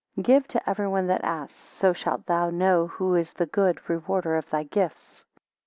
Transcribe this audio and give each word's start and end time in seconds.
21 0.15 0.23
Give 0.35 0.47
to 0.47 0.67
everyone 0.67 1.05
that 1.05 1.23
asks 1.23 1.55
so 1.55 1.93
shalt 1.93 2.25
thou 2.25 2.49
know 2.49 2.87
who 2.87 3.13
is 3.13 3.33
the 3.33 3.45
good 3.45 3.87
rewarder 3.87 4.35
of 4.35 4.49
thy 4.49 4.63
gifts. 4.63 5.25